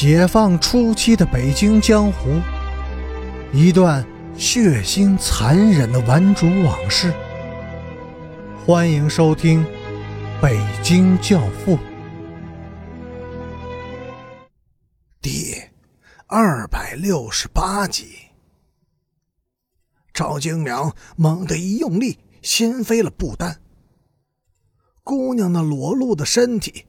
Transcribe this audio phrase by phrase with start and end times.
[0.00, 2.40] 解放初期的北京江湖，
[3.52, 7.12] 一段血腥残忍的顽主往事。
[8.64, 9.64] 欢迎收听
[10.40, 11.76] 《北京教父》
[15.20, 15.60] 第
[16.28, 18.18] 二百六十八集。
[20.14, 23.60] 赵京良猛地一用力，掀飞了布单。
[25.02, 26.84] 姑娘那裸露的身体，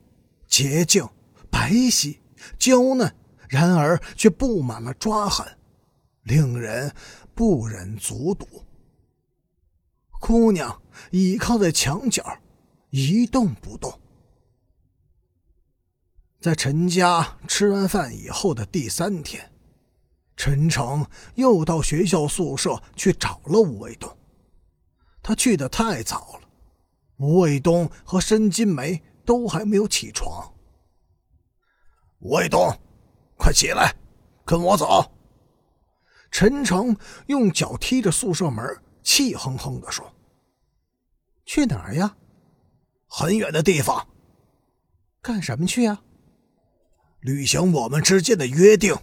[0.47, 1.09] 洁净
[1.49, 2.18] 白皙。
[2.57, 3.15] 娇嫩，
[3.47, 5.57] 然而却布满了抓痕，
[6.23, 6.93] 令人
[7.33, 8.47] 不忍卒睹。
[10.19, 12.39] 姑娘倚靠在墙角，
[12.89, 13.99] 一动不动。
[16.41, 19.51] 在陈家吃完饭以后的第三天，
[20.37, 24.17] 陈诚又到学校宿舍去找了吴卫东。
[25.21, 26.47] 他去的太早了，
[27.17, 30.53] 吴卫东和申金梅都还没有起床。
[32.19, 32.69] 吴卫东，
[33.37, 33.95] 快起来，
[34.45, 35.09] 跟我走。
[36.29, 36.95] 陈诚
[37.27, 38.65] 用脚踢着宿舍门，
[39.01, 40.13] 气哼哼地说
[41.45, 42.17] ：“去哪儿呀？
[43.07, 44.07] 很远的地方。
[45.21, 46.01] 干什么去呀？
[47.21, 48.95] 履行我们之间的约定，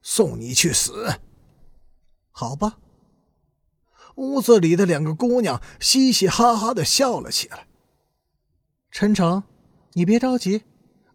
[0.00, 1.20] 送你去死。
[2.30, 2.78] 好吧。”
[4.16, 7.68] 屋子里的两个姑娘嘻嘻哈哈的笑了起来。
[8.90, 9.44] 陈诚，
[9.92, 10.64] 你别着急，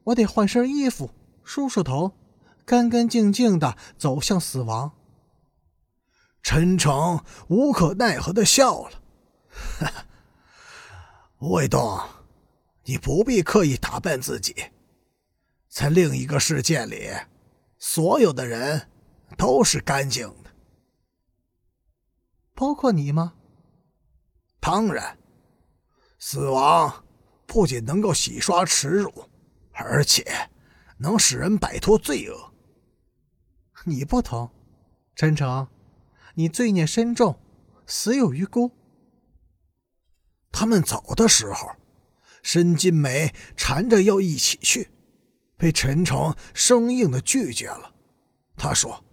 [0.05, 1.09] 我得换身衣服。
[1.43, 2.13] 梳梳头，
[2.65, 4.91] 干干净净的走向死亡。
[6.41, 9.01] 陈诚无可奈何的笑了
[11.39, 11.99] ：“吴卫东，
[12.83, 14.71] 你不必刻意打扮自己，
[15.69, 17.11] 在另一个世界里，
[17.77, 18.89] 所有的人
[19.37, 20.51] 都是干净的，
[22.53, 23.33] 包括你吗？
[24.59, 25.17] 当然，
[26.19, 27.05] 死亡
[27.45, 29.29] 不仅能够洗刷耻辱，
[29.71, 30.25] 而且……”
[30.97, 32.53] 能使人摆脱罪恶。
[33.85, 34.49] 你不同，
[35.15, 35.67] 陈诚，
[36.35, 37.37] 你罪孽深重，
[37.85, 38.71] 死有余辜。
[40.51, 41.71] 他们走的时候，
[42.41, 44.89] 申金梅缠着要一起去，
[45.57, 47.93] 被陈诚生硬的拒绝了。
[48.55, 49.03] 他说：“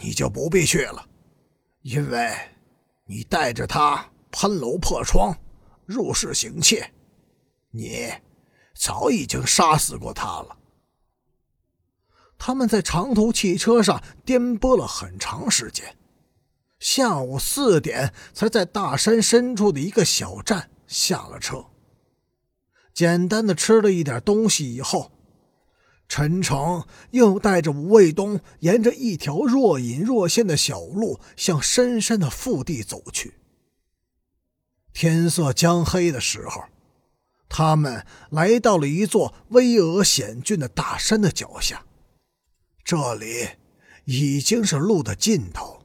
[0.00, 1.06] 你就不必去了，
[1.82, 2.32] 因为
[3.04, 5.36] 你带着他攀楼破窗，
[5.84, 6.90] 入室行窃，
[7.70, 8.08] 你
[8.74, 10.58] 早已经杀死过他了。”
[12.38, 15.96] 他们在长途汽车上颠簸了很长时间，
[16.80, 21.66] 下午四点才在大山深处的一个小站下了车。
[22.92, 25.12] 简单的吃了一点东西以后，
[26.08, 33.34] 陈诚又带着吴卫东沿着一条若隐若现的小路向深深的腹地走去。
[34.92, 36.64] 天色将黑的时候，
[37.54, 41.84] 他们来到了一座巍峨险峻的大山的脚下。
[42.82, 43.50] 这里
[44.06, 45.82] 已经是路的尽头，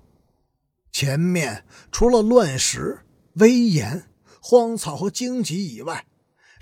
[0.94, 3.00] 前面除了乱石、
[3.33, 4.07] 危岩、
[4.41, 6.05] 荒草和荆棘以外，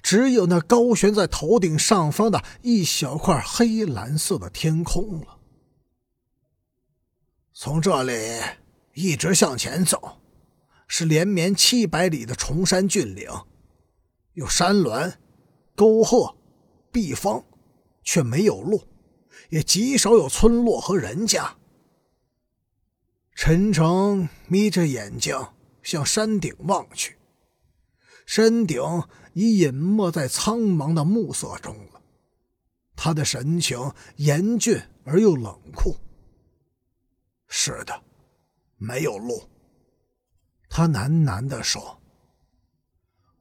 [0.01, 5.37] 只有那高悬在头顶上方的一小块黑蓝色的天空了。
[7.53, 8.41] 从这里
[8.95, 10.17] 一直向前走，
[10.87, 13.29] 是连绵七百里的崇山峻岭，
[14.35, 15.17] 有山峦、
[15.75, 16.37] 沟壑、
[16.91, 17.43] 碧峰，
[18.03, 18.87] 却没有路。
[19.49, 21.57] 也极少有村落和人家。
[23.33, 25.37] 陈诚眯着眼睛
[25.83, 27.17] 向山顶望去，
[28.25, 28.81] 山顶
[29.33, 32.01] 已隐没在苍茫的暮色中了。
[32.95, 35.95] 他的神情严峻而又冷酷。
[37.47, 38.03] 是的，
[38.77, 39.43] 没有路。
[40.69, 42.01] 他喃喃地说。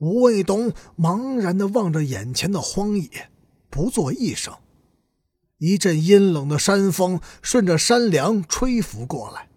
[0.04, 3.30] 吴卫东茫然地望着眼前的荒野，
[3.70, 4.54] 不作一声。
[5.56, 9.48] 一阵阴冷的山风顺着山梁吹拂过来，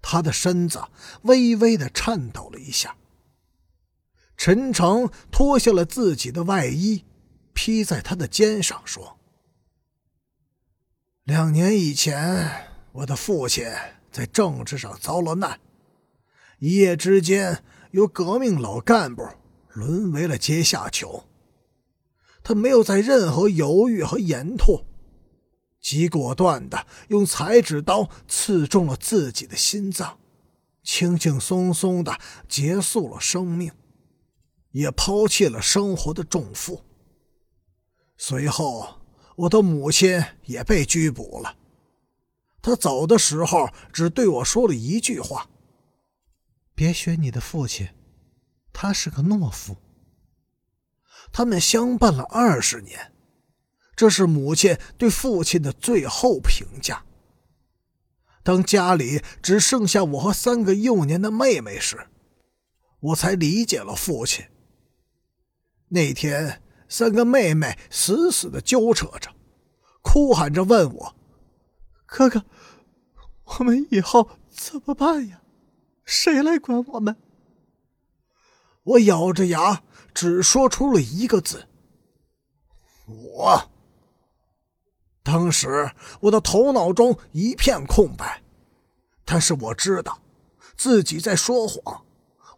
[0.00, 0.82] 他的身子
[1.24, 2.96] 微微的颤抖了一下。
[4.38, 7.04] 陈诚脱下了自己的外衣，
[7.52, 9.18] 披在他的肩上，说
[11.24, 13.66] ：“两年以前，我的父亲
[14.10, 15.60] 在政治上遭了难，
[16.60, 19.22] 一夜之间由革命老干部
[19.76, 21.24] 沦为了阶下囚。
[22.42, 24.84] 他没有在任何犹豫和延拓。”
[25.80, 30.18] 极果断的用裁纸刀刺中了自己的心脏，
[30.82, 32.18] 轻轻松松的
[32.48, 33.70] 结束了生命，
[34.72, 36.82] 也抛弃了生活的重负。
[38.16, 39.00] 随后，
[39.36, 41.56] 我的母亲也被拘捕了。
[42.60, 45.48] 他走的时候只对我说了一句话
[46.74, 47.88] ：“别学你的父亲，
[48.76, 49.76] 他是个懦夫。”
[51.32, 53.12] 他们相伴了二十年。
[53.96, 57.02] 这是母亲对父亲的最后评价。
[58.42, 62.06] 当家里只剩下我和三个幼年的妹妹时，
[63.00, 64.44] 我才理解了父亲。
[65.88, 69.34] 那天，三个妹妹死死的揪扯着，
[70.02, 71.16] 哭喊着问我
[72.04, 72.44] ：“哥哥，
[73.44, 75.40] 我们以后怎么办呀？
[76.04, 77.16] 谁来管我们？”
[78.86, 79.82] 我咬着牙，
[80.14, 81.66] 只说出了一个字
[83.06, 83.70] ：“我。”
[85.24, 85.90] 当时
[86.20, 88.40] 我的头脑中一片空白，
[89.24, 90.16] 但是我知道
[90.76, 92.04] 自己在说谎，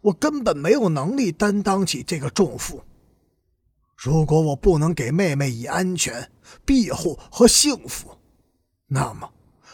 [0.01, 2.83] 我根本没有能力担当起这个重负。
[3.97, 6.31] 如果我不能给妹妹以安全
[6.63, 8.15] 庇护和幸福，
[8.85, 9.27] 那么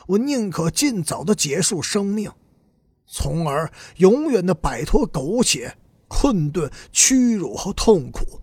[0.07, 2.31] 我宁可尽早的结束生命，
[3.05, 8.41] 从而永远的摆脱苟且、困顿、屈辱和痛苦，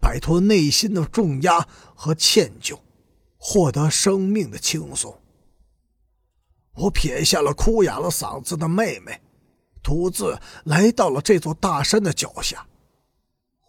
[0.00, 2.78] 摆脱内心的重压和歉疚。
[3.46, 5.20] 获得生命的轻松。
[6.76, 9.20] 我撇下了哭哑了嗓子的妹妹，
[9.82, 12.66] 独自来到了这座大山的脚下。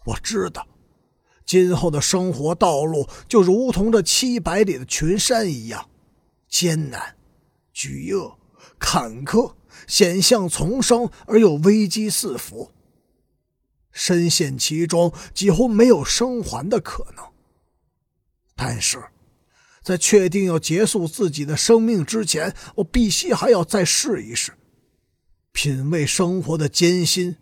[0.06, 0.66] 我知道，
[1.46, 5.90] 今后的生活道路就如同这七百里的群山一样，
[6.48, 7.18] 艰难、
[7.74, 8.40] 巨恶、
[8.80, 9.56] 坎坷、
[9.88, 12.72] 险象丛生而又危机四伏。
[13.96, 17.26] 深陷其中，几乎没有生还的可能。
[18.56, 19.04] 但是。
[19.82, 24.54] 在确定要结束自己的生命之前，我必须还要再试一试，
[25.52, 27.36] 品味生活的艰辛，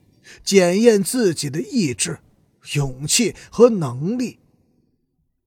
[0.43, 2.19] 检验自己的意志、
[2.73, 4.41] 勇气和能力。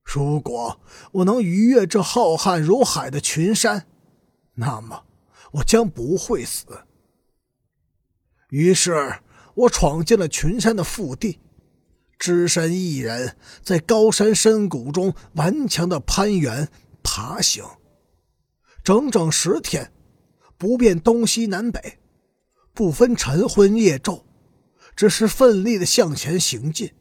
[0.02, 0.80] 如果
[1.12, 3.86] 我能逾越这浩瀚如海的群山，
[4.54, 5.04] 那么
[5.52, 6.64] 我将不会死。
[8.48, 9.20] 于是，
[9.56, 11.40] 我闯进了群山的腹地，
[12.18, 16.68] 只身一人在高山深谷中顽强的攀援。
[17.08, 17.64] 爬行，
[18.82, 19.92] 整整十天，
[20.58, 21.98] 不辨东西南北，
[22.74, 24.24] 不分晨昏夜昼，
[24.96, 26.92] 只是奋力的向前行进。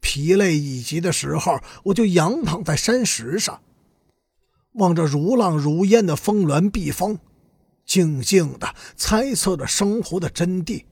[0.00, 3.62] 疲累已极的时候，我就仰躺在山石上，
[4.72, 7.16] 望着如浪如烟的峰峦碧峰，
[7.86, 10.86] 静静的猜测着生活的真谛，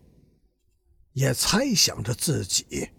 [1.18, 2.90] 也猜想着自己。